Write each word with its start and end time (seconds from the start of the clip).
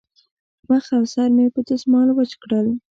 مخ 0.69 0.85
او 0.97 1.03
سر 1.13 1.27
مې 1.35 1.45
په 1.55 1.59
دستمال 1.67 2.07
وچ 2.11 2.31
کړل. 2.41 2.67